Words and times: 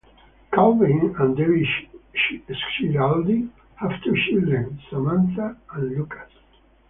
Calvin 0.51 1.13
and 1.19 1.37
Debbie 1.37 1.69
Schiraldi 2.17 3.51
have 3.75 3.91
two 4.03 4.17
children, 4.27 4.81
Samantha 4.89 5.55
and 5.75 5.89
Lukas. 5.95 6.31